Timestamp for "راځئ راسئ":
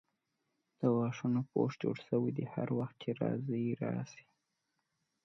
3.21-4.23